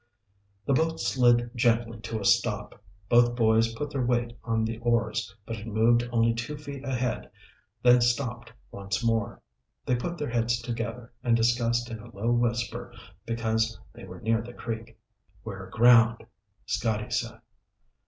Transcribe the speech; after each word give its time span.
The 0.65 0.73
boat 0.73 0.99
slid 0.99 1.51
gently 1.55 1.99
to 1.99 2.19
a 2.19 2.25
stop. 2.25 2.81
Both 3.07 3.35
boys 3.35 3.71
put 3.75 3.91
their 3.91 4.03
weight 4.03 4.35
on 4.43 4.65
the 4.65 4.79
oars, 4.79 5.35
but 5.45 5.57
it 5.57 5.67
moved 5.67 6.09
only 6.11 6.33
two 6.33 6.57
feet 6.57 6.83
ahead 6.83 7.29
then 7.83 8.01
stopped 8.01 8.51
once 8.71 9.03
more. 9.05 9.43
They 9.85 9.95
put 9.95 10.17
their 10.17 10.31
heads 10.31 10.59
together 10.59 11.13
and 11.23 11.37
discussed 11.37 11.91
it 11.91 11.97
in 11.99 12.03
a 12.03 12.15
low 12.15 12.31
whisper 12.31 12.91
because 13.27 13.79
they 13.93 14.05
were 14.05 14.21
near 14.21 14.41
the 14.41 14.53
creek. 14.53 14.97
"We're 15.43 15.67
aground," 15.67 16.25
Scotty 16.65 17.11
said. 17.11 17.39